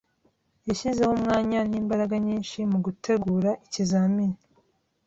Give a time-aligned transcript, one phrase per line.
[0.67, 4.37] Yashyizeho umwanya n'imbaraga nyinshi mugutegura ikizamini.